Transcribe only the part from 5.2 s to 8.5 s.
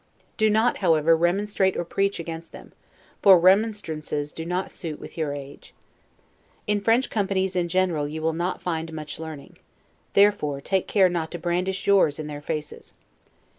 age. In French companies in general you will